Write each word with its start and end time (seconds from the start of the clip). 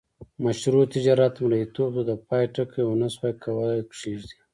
مشروع 0.43 0.83
تجارت 0.95 1.33
مریتوب 1.43 1.93
ته 1.95 2.01
د 2.09 2.11
پای 2.27 2.43
ټکی 2.55 2.83
ونه 2.85 3.07
سوای 3.15 3.33
کولای 3.43 3.79
کښيږدي. 3.91 4.35